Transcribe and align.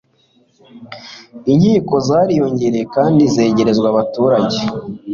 inkiko 1.51 1.95
zariyongereye 2.07 2.85
kandi 2.95 3.21
zegerezwa 3.33 3.87
abaturage 3.93 4.59